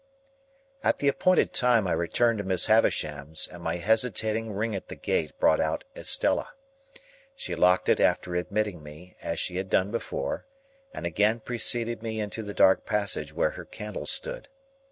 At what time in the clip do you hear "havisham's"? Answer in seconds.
2.65-3.47